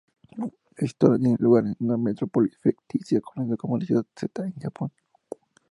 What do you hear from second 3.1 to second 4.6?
conocida como Ciudad Z, en